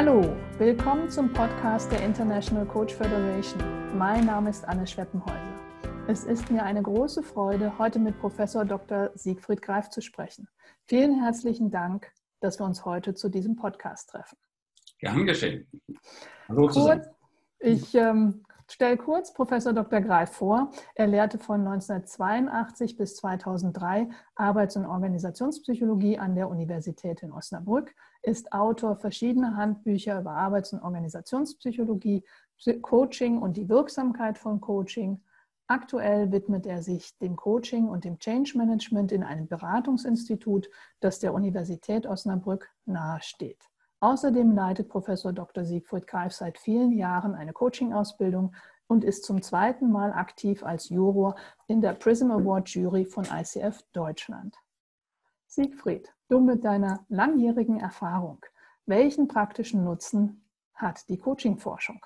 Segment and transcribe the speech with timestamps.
[0.00, 0.22] Hallo,
[0.58, 3.60] willkommen zum Podcast der International Coach Federation.
[3.98, 5.58] Mein Name ist Anne Schweppenhäuser.
[6.06, 9.10] Es ist mir eine große Freude, heute mit Professor Dr.
[9.16, 10.46] Siegfried Greif zu sprechen.
[10.86, 14.38] Vielen herzlichen Dank, dass wir uns heute zu diesem Podcast treffen.
[15.00, 15.66] Gern geschehen.
[16.48, 17.02] Hallo zusammen.
[17.58, 18.44] Ich ähm,
[18.74, 20.00] stelle kurz Professor Dr.
[20.00, 20.70] Greif vor.
[20.94, 28.52] Er lehrte von 1982 bis 2003 Arbeits- und Organisationspsychologie an der Universität in Osnabrück, ist
[28.52, 32.24] Autor verschiedener Handbücher über Arbeits- und Organisationspsychologie,
[32.82, 35.22] Coaching und die Wirksamkeit von Coaching.
[35.66, 40.68] Aktuell widmet er sich dem Coaching und dem Change Management in einem Beratungsinstitut,
[41.00, 43.68] das der Universität Osnabrück nahesteht.
[44.00, 45.64] Außerdem leitet Professor Dr.
[45.64, 48.54] Siegfried Greif seit vielen Jahren eine Coaching-Ausbildung
[48.86, 51.34] und ist zum zweiten Mal aktiv als Juror
[51.66, 54.54] in der Prism Award Jury von ICF Deutschland.
[55.46, 58.38] Siegfried, du mit deiner langjährigen Erfahrung,
[58.86, 62.00] welchen praktischen Nutzen hat die Coaching-Forschung?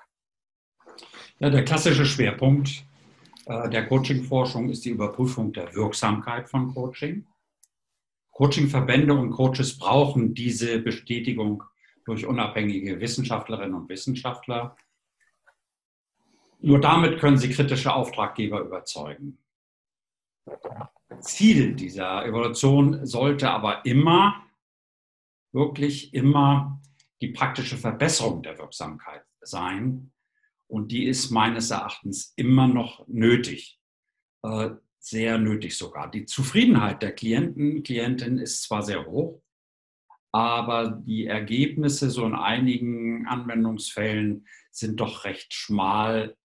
[1.39, 2.85] Ja, der klassische Schwerpunkt
[3.45, 7.27] äh, der Coaching-Forschung ist die Überprüfung der Wirksamkeit von Coaching.
[8.31, 11.63] Coaching-Verbände und Coaches brauchen diese Bestätigung
[12.05, 14.75] durch unabhängige Wissenschaftlerinnen und Wissenschaftler.
[16.59, 19.37] Nur damit können sie kritische Auftraggeber überzeugen.
[21.19, 24.43] Ziel dieser Evolution sollte aber immer,
[25.51, 26.81] wirklich immer
[27.21, 30.11] die praktische Verbesserung der Wirksamkeit sein.
[30.67, 33.79] Und die ist meines Erachtens immer noch nötig,
[34.41, 36.09] äh, sehr nötig sogar.
[36.09, 39.42] Die Zufriedenheit der Klienten, Klientin ist zwar sehr hoch,
[40.33, 46.35] aber die Ergebnisse so in einigen Anwendungsfällen sind doch recht schmal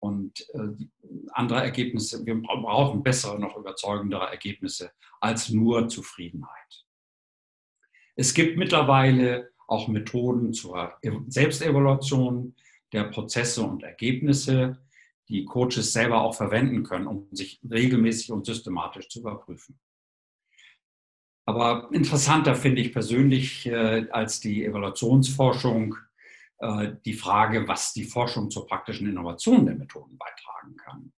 [0.00, 0.86] und äh,
[1.30, 6.84] andere Ergebnisse, wir brauchen bessere, noch überzeugendere Ergebnisse als nur Zufriedenheit.
[8.16, 10.98] Es gibt mittlerweile auch Methoden zur
[11.28, 12.56] Selbstevaluation
[12.92, 14.82] der Prozesse und Ergebnisse,
[15.28, 19.78] die Coaches selber auch verwenden können, um sich regelmäßig und systematisch zu überprüfen.
[21.50, 25.96] Aber interessanter finde ich persönlich äh, als die Evaluationsforschung
[26.58, 31.12] äh, die Frage, was die Forschung zur praktischen Innovation der Methoden beitragen kann.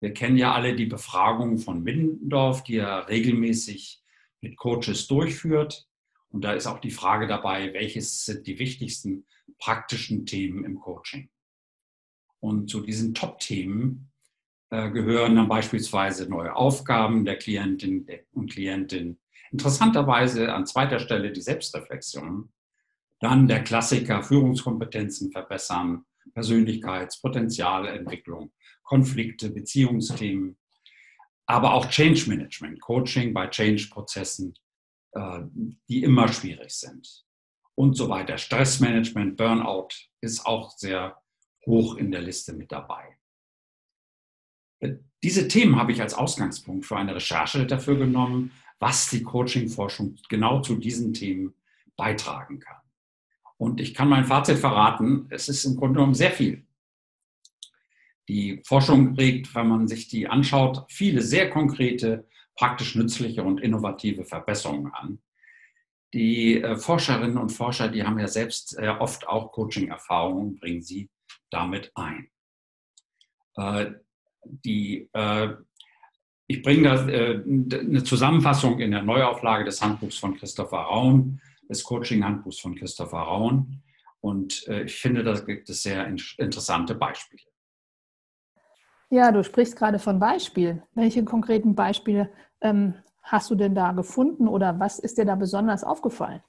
[0.00, 4.00] Wir kennen ja alle die Befragung von Middendorf, die er regelmäßig
[4.40, 5.88] mit Coaches durchführt.
[6.28, 9.26] Und da ist auch die Frage dabei, welches sind die wichtigsten
[9.58, 11.28] praktischen Themen im Coaching.
[12.38, 14.07] Und zu diesen Top-Themen
[14.70, 19.18] gehören dann beispielsweise neue Aufgaben der Klientin und Klientin.
[19.50, 22.52] Interessanterweise an zweiter Stelle die Selbstreflexion.
[23.20, 28.52] Dann der Klassiker Führungskompetenzen verbessern, Persönlichkeitspotenzialentwicklung,
[28.82, 30.58] Konflikte, Beziehungsthemen,
[31.46, 34.54] aber auch Change Management, Coaching bei Change-Prozessen,
[35.12, 35.40] äh,
[35.88, 37.24] die immer schwierig sind
[37.74, 38.38] und so weiter.
[38.38, 39.88] Stressmanagement, Burnout
[40.20, 41.16] ist auch sehr
[41.66, 43.17] hoch in der Liste mit dabei.
[45.22, 50.60] Diese Themen habe ich als Ausgangspunkt für eine Recherche dafür genommen, was die Coaching-Forschung genau
[50.60, 51.54] zu diesen Themen
[51.96, 52.76] beitragen kann.
[53.56, 56.64] Und ich kann mein Fazit verraten, es ist im Grunde genommen sehr viel.
[58.28, 64.24] Die Forschung regt, wenn man sich die anschaut, viele sehr konkrete, praktisch nützliche und innovative
[64.24, 65.18] Verbesserungen an.
[66.14, 71.10] Die äh, Forscherinnen und Forscher, die haben ja selbst äh, oft auch Coaching-Erfahrungen, bringen sie
[71.50, 72.30] damit ein.
[74.44, 75.54] Die, äh,
[76.46, 81.84] ich bringe da äh, eine Zusammenfassung in der Neuauflage des Handbuchs von Christopher Raun, des
[81.84, 83.82] Coaching-Handbuchs von Christopher Raun.
[84.20, 87.42] Und äh, ich finde, da gibt es sehr in interessante Beispiele.
[89.10, 90.82] Ja, du sprichst gerade von Beispielen.
[90.94, 95.84] Welche konkreten Beispiele ähm, hast du denn da gefunden oder was ist dir da besonders
[95.84, 96.42] aufgefallen?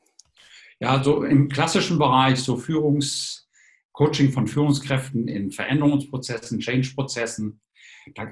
[0.80, 3.50] Ja, so im klassischen Bereich, so Führungs,
[3.92, 7.60] Coaching von Führungskräften in Veränderungsprozessen, Change-Prozessen,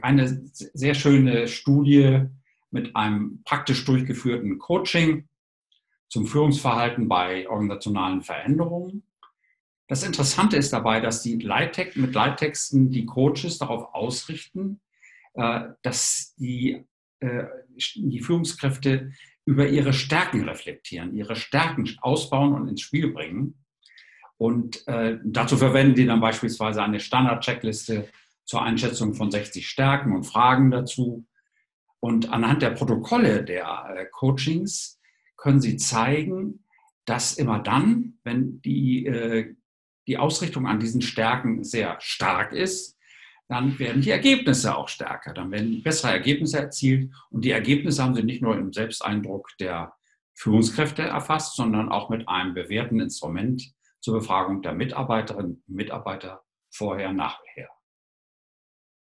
[0.01, 2.21] eine sehr schöne Studie
[2.71, 5.27] mit einem praktisch durchgeführten Coaching
[6.09, 9.03] zum Führungsverhalten bei organisationalen Veränderungen.
[9.87, 14.81] Das Interessante ist dabei, dass die Leittext, mit Leittexten die Coaches darauf ausrichten,
[15.33, 16.85] äh, dass die,
[17.19, 17.45] äh,
[17.95, 19.11] die Führungskräfte
[19.45, 23.55] über ihre Stärken reflektieren, ihre Stärken ausbauen und ins Spiel bringen.
[24.37, 28.09] Und äh, dazu verwenden die dann beispielsweise eine Standard-Checkliste
[28.47, 31.27] zur Einschätzung von 60 Stärken und Fragen dazu.
[31.99, 34.99] Und anhand der Protokolle der äh, Coachings
[35.35, 36.63] können Sie zeigen,
[37.05, 39.55] dass immer dann, wenn die, äh,
[40.07, 42.97] die Ausrichtung an diesen Stärken sehr stark ist,
[43.49, 45.33] dann werden die Ergebnisse auch stärker.
[45.33, 47.13] Dann werden bessere Ergebnisse erzielt.
[47.29, 49.93] Und die Ergebnisse haben Sie nicht nur im Selbsteindruck der
[50.33, 57.11] Führungskräfte erfasst, sondern auch mit einem bewährten Instrument zur Befragung der Mitarbeiterinnen und Mitarbeiter vorher,
[57.11, 57.69] nachher.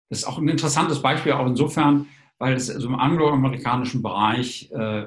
[0.09, 2.09] Das ist auch ein interessantes Beispiel, auch insofern,
[2.39, 5.07] weil es also im angloamerikanischen Bereich äh,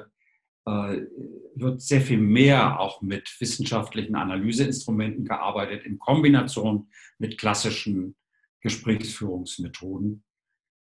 [0.66, 1.06] äh,
[1.54, 8.16] wird sehr viel mehr auch mit wissenschaftlichen Analyseinstrumenten gearbeitet, in Kombination mit klassischen
[8.60, 10.24] Gesprächsführungsmethoden.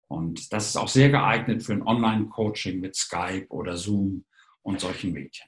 [0.07, 4.25] Und das ist auch sehr geeignet für ein Online-Coaching mit Skype oder Zoom
[4.63, 5.47] und solchen Medien.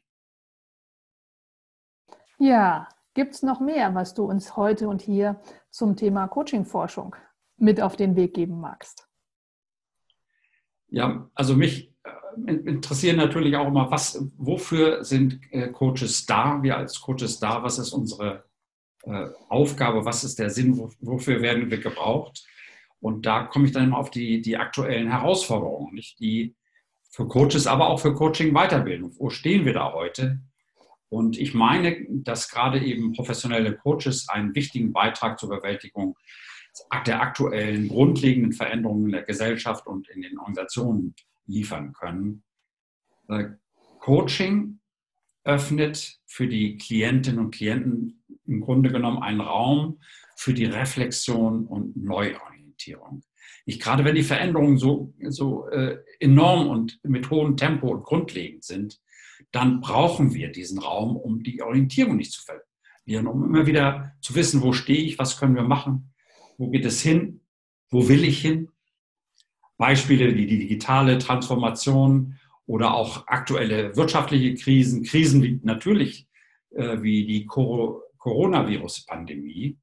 [2.37, 7.15] Ja, gibt es noch mehr, was du uns heute und hier zum Thema Coaching-Forschung
[7.61, 9.07] mit auf den Weg geben magst?
[10.89, 16.61] Ja, also mich äh, interessieren natürlich auch immer, was, wofür sind äh, Coaches da?
[16.61, 18.43] Wir als Coaches da, was ist unsere
[19.03, 22.45] äh, Aufgabe, was ist der Sinn, wofür werden wir gebraucht?
[22.99, 26.55] Und da komme ich dann immer auf die, die aktuellen Herausforderungen, nicht die
[27.09, 29.13] für Coaches, aber auch für Coaching-Weiterbildung.
[29.17, 30.39] Wo stehen wir da heute?
[31.09, 36.15] Und ich meine, dass gerade eben professionelle Coaches einen wichtigen Beitrag zur Bewältigung
[37.05, 41.15] der aktuellen grundlegenden Veränderungen in der Gesellschaft und in den Organisationen
[41.45, 42.43] liefern können.
[43.27, 43.49] Äh,
[43.99, 44.79] Coaching
[45.43, 49.99] öffnet für die Klientinnen und Klienten im Grunde genommen einen Raum
[50.35, 53.23] für die Reflexion und Neuorientierung.
[53.65, 58.63] Ich, gerade wenn die Veränderungen so, so äh, enorm und mit hohem Tempo und grundlegend
[58.63, 58.99] sind,
[59.51, 64.35] dann brauchen wir diesen Raum, um die Orientierung nicht zu verlieren, um immer wieder zu
[64.35, 66.13] wissen, wo stehe ich, was können wir machen,
[66.61, 67.41] wo geht es hin?
[67.89, 68.69] Wo will ich hin?
[69.77, 72.37] Beispiele wie die digitale Transformation
[72.67, 76.27] oder auch aktuelle wirtschaftliche Krisen, Krisen wie natürlich
[76.69, 79.79] äh, wie die Coronavirus-Pandemie.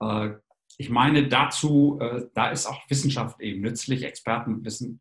[0.00, 0.30] Äh,
[0.78, 5.00] ich meine, dazu, äh, da ist auch Wissenschaft eben nützlich, Expertenwissen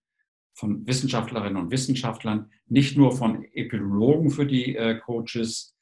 [0.56, 5.76] von Wissenschaftlerinnen und Wissenschaftlern, nicht nur von Epidemiologen für die äh, Coaches,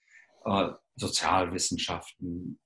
[0.43, 2.59] äh, Sozialwissenschaften,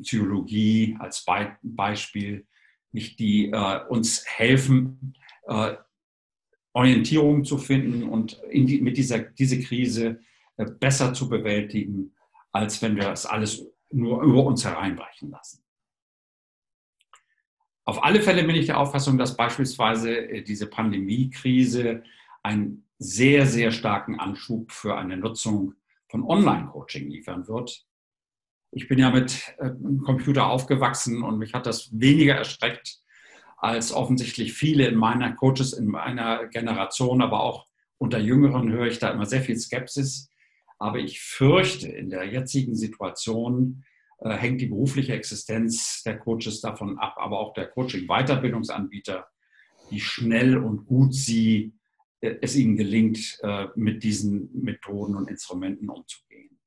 [0.00, 2.46] Psychologie als Be Beispiel,
[2.92, 5.14] nicht die äh, uns helfen,
[5.46, 5.74] äh,
[6.74, 10.20] Orientierung zu finden und die, mit dieser diese Krise
[10.56, 12.14] äh, besser zu bewältigen,
[12.50, 15.62] als wenn wir das alles nur über uns hereinbrechen lassen.
[17.84, 22.04] Auf alle Fälle bin ich der Auffassung, dass beispielsweise äh, diese Pandemiekrise
[22.42, 25.74] einen sehr, sehr starken Anschub für eine Nutzung
[26.08, 27.84] von Online-Coaching liefern wird.
[28.74, 29.70] Ich bin ja mit äh,
[30.04, 33.02] Computer aufgewachsen und mich hat das weniger erschreckt
[33.58, 38.98] als offensichtlich viele in meiner Coaches, in meiner Generation, aber auch unter Jüngeren höre ich
[38.98, 40.28] da immer sehr viel Skepsis.
[40.78, 43.84] Aber ich fürchte, in der jetzigen Situation
[44.18, 49.28] äh, hängt die berufliche Existenz der Coaches davon ab, aber auch der Coaching-Weiterbildungsanbieter,
[49.90, 51.74] wie schnell und gut sie,
[52.20, 56.58] äh, es ihnen gelingt, äh, mit diesen Methoden und Instrumenten umzugehen.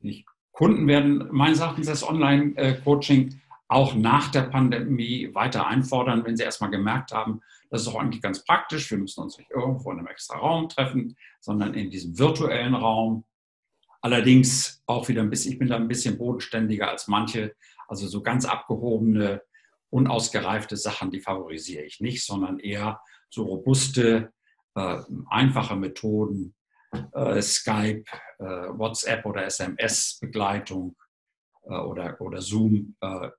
[0.00, 0.26] Ich
[0.58, 6.72] Kunden werden meines Erachtens das Online-Coaching auch nach der Pandemie weiter einfordern, wenn sie erstmal
[6.72, 8.90] gemerkt haben, das ist auch eigentlich ganz praktisch.
[8.90, 13.24] Wir müssen uns nicht irgendwo in einem extra Raum treffen, sondern in diesem virtuellen Raum.
[14.00, 17.54] Allerdings auch wieder ein bisschen, ich bin da ein bisschen bodenständiger als manche.
[17.86, 19.42] Also so ganz abgehobene,
[19.90, 23.00] unausgereifte Sachen, die favorisiere ich nicht, sondern eher
[23.30, 24.32] so robuste,
[24.74, 24.98] äh,
[25.30, 26.56] einfache Methoden,
[27.40, 28.04] Skype,
[28.38, 30.96] äh, WhatsApp oder SMS-Begleitung
[31.64, 32.96] äh, oder, oder Zoom.
[33.00, 33.30] Äh,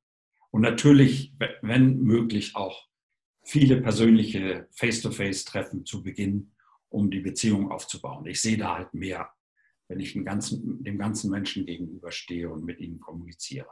[0.51, 2.87] und natürlich, wenn möglich, auch
[3.43, 6.51] viele persönliche Face-to-Face-Treffen zu Beginn,
[6.89, 8.25] um die Beziehung aufzubauen.
[8.25, 9.29] Ich sehe da halt mehr,
[9.87, 13.69] wenn ich dem ganzen, dem ganzen Menschen gegenüberstehe und mit ihnen kommuniziere.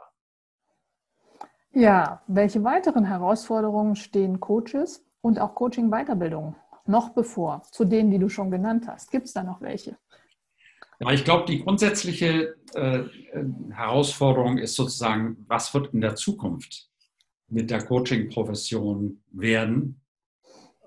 [1.72, 6.56] Ja, welche weiteren Herausforderungen stehen Coaches und auch Coaching-Weiterbildung
[6.88, 9.10] noch bevor, zu denen, die du schon genannt hast?
[9.10, 9.96] Gibt es da noch welche?
[11.00, 13.04] Ja, ich glaube, die grundsätzliche äh,
[13.70, 16.88] Herausforderung ist sozusagen, was wird in der Zukunft
[17.48, 20.00] mit der Coaching-Profession werden?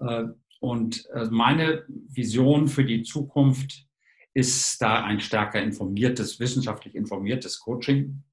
[0.01, 0.25] Äh,
[0.59, 3.87] und äh, meine Vision für die Zukunft
[4.33, 8.23] ist da ein stärker informiertes, wissenschaftlich informiertes Coaching.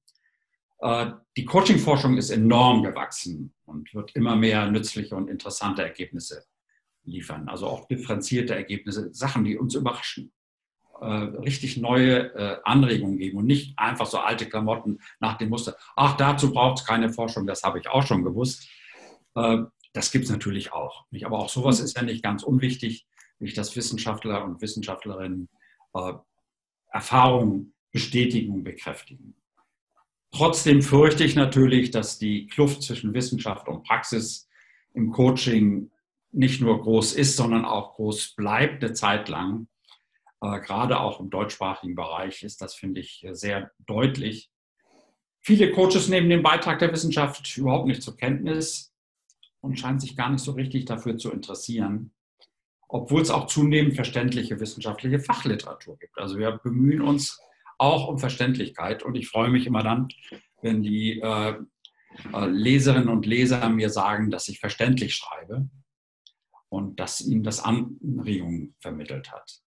[0.79, 6.43] Äh, die Coaching-Forschung ist enorm gewachsen und wird immer mehr nützliche und interessante Ergebnisse
[7.03, 7.49] liefern.
[7.49, 10.31] Also auch differenzierte Ergebnisse, Sachen, die uns überraschen.
[11.01, 15.77] Äh, richtig neue äh, Anregungen geben und nicht einfach so alte Klamotten nach dem Muster.
[15.95, 18.67] Ach, dazu braucht es keine Forschung, das habe ich auch schon gewusst.
[19.35, 19.59] Äh,
[19.93, 21.05] das gibt es natürlich auch.
[21.11, 21.25] Nicht?
[21.25, 23.07] Aber auch sowas ist ja nicht ganz unwichtig,
[23.39, 25.47] nicht, dass Wissenschaftler und Wissenschaftlerinnen
[25.93, 26.13] äh,
[26.91, 29.35] Erfahrungen bestätigen und bekräftigen.
[30.31, 34.47] Trotzdem fürchte ich natürlich, dass die Kluft zwischen Wissenschaft und Praxis
[34.93, 35.91] im Coaching
[36.31, 39.67] nicht nur groß ist, sondern auch groß bleibt eine Zeit lang.
[40.41, 44.51] Äh, gerade auch im deutschsprachigen Bereich ist das, finde ich, sehr deutlich.
[45.41, 48.93] Viele Coaches nehmen den Beitrag der Wissenschaft überhaupt nicht zur Kenntnis
[49.61, 52.11] und scheinen sich gar nicht so richtig dafür zu interessieren,
[52.87, 56.17] obwohl es auch zunehmend verständliche wissenschaftliche Fachliteratur gibt.
[56.17, 57.39] Also wir bemühen uns
[57.77, 60.09] auch um Verständlichkeit und ich freue mich immer dann,
[60.61, 61.55] wenn die äh,
[62.33, 65.69] äh Leserinnen und Leser mir sagen, dass ich verständlich schreibe
[66.69, 69.61] und dass ihnen das Anregungen vermittelt hat.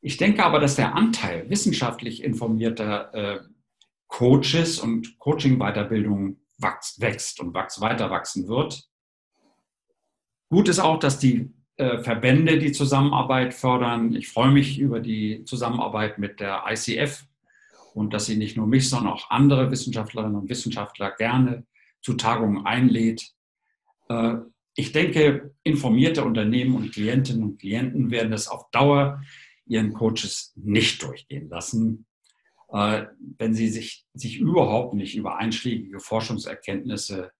[0.00, 3.40] Ich denke aber, dass der Anteil wissenschaftlich informierter äh,
[4.08, 8.88] Coaches und Coaching-Weiterbildung wächst und weiter wachsen wird.
[10.50, 14.14] Gut ist auch, dass die äh, Verbände die Zusammenarbeit fördern.
[14.14, 17.24] Ich freue mich über die Zusammenarbeit mit der ICF
[17.94, 21.64] und dass sie nicht nur mich, sondern auch andere Wissenschaftlerinnen und Wissenschaftler gerne
[22.02, 23.32] zu Tagungen einlädt.
[24.08, 24.34] Äh,
[24.74, 29.22] ich denke, informierte Unternehmen und Klientinnen und Klienten werden es auf Dauer
[29.66, 32.06] ihren Coaches nicht durchgehen lassen,
[32.72, 33.04] äh,
[33.38, 37.32] wenn sie sich, sich überhaupt nicht über einschlägige Forschungserkenntnisse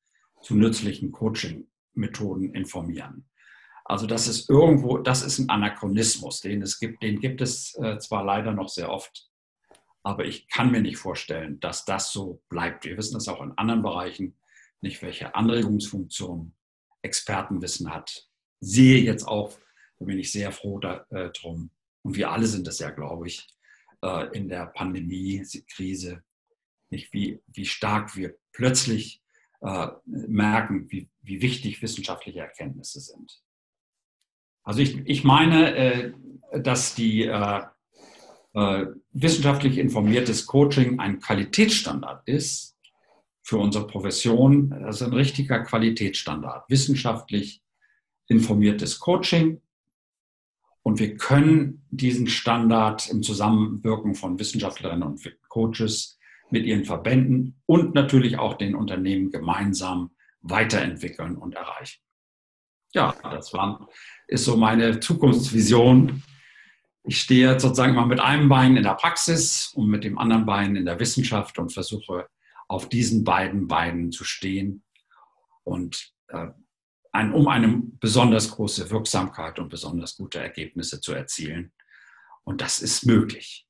[0.42, 3.28] zu nützlichen Coaching-Methoden informieren.
[3.84, 7.98] Also das ist irgendwo, das ist ein Anachronismus, den es gibt, den gibt es äh,
[7.98, 9.28] zwar leider noch sehr oft,
[10.02, 12.84] aber ich kann mir nicht vorstellen, dass das so bleibt.
[12.84, 14.36] Wir wissen das auch in anderen Bereichen
[14.80, 16.54] nicht, welche Anregungsfunktion
[17.02, 18.28] Expertenwissen hat.
[18.60, 19.58] Sehe jetzt auch,
[19.98, 23.46] da bin ich sehr froh darum, äh, und wir alle sind das ja, glaube ich,
[24.02, 26.22] äh, in der Pandemie-Krise,
[26.90, 29.22] wie, wie stark wir plötzlich
[29.60, 33.40] äh, merken, wie, wie wichtig wissenschaftliche Erkenntnisse sind.
[34.64, 36.14] Also ich, ich meine,
[36.52, 37.24] dass die
[39.12, 42.71] wissenschaftlich informiertes Coaching ein Qualitätsstandard ist
[43.42, 44.70] für unsere Profession.
[44.70, 46.68] Das ist ein richtiger Qualitätsstandard.
[46.68, 47.62] Wissenschaftlich
[48.28, 49.60] informiertes Coaching.
[50.82, 56.18] Und wir können diesen Standard im Zusammenwirken von Wissenschaftlerinnen und Coaches
[56.50, 62.00] mit ihren Verbänden und natürlich auch den Unternehmen gemeinsam weiterentwickeln und erreichen.
[62.94, 63.88] Ja, das war,
[64.26, 66.22] ist so meine Zukunftsvision
[67.04, 70.76] ich stehe sozusagen mal mit einem Bein in der Praxis und mit dem anderen Bein
[70.76, 72.28] in der Wissenschaft und versuche
[72.72, 74.82] auf diesen beiden Beinen zu stehen
[75.62, 76.48] und äh,
[77.12, 81.72] ein, um eine besonders große Wirksamkeit und besonders gute Ergebnisse zu erzielen.
[82.44, 83.66] Und das ist möglich.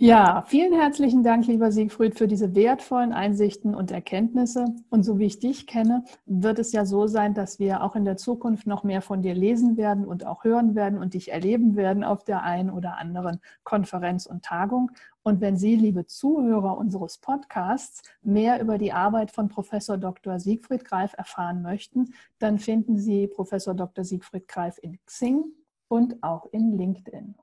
[0.00, 4.66] Ja, vielen herzlichen Dank, lieber Siegfried, für diese wertvollen Einsichten und Erkenntnisse.
[4.90, 8.04] Und so wie ich dich kenne, wird es ja so sein, dass wir auch in
[8.04, 11.74] der Zukunft noch mehr von dir lesen werden und auch hören werden und dich erleben
[11.74, 14.92] werden auf der einen oder anderen Konferenz und Tagung.
[15.28, 20.40] Und wenn Sie, liebe Zuhörer unseres Podcasts, mehr über die Arbeit von Professor Dr.
[20.40, 24.04] Siegfried Greif erfahren möchten, dann finden Sie Professor Dr.
[24.04, 25.44] Siegfried Greif in Xing
[25.88, 27.34] und auch in LinkedIn.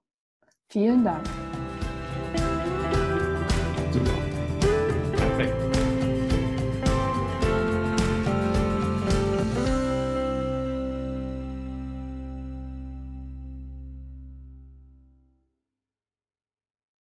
[0.68, 1.30] Vielen Dank.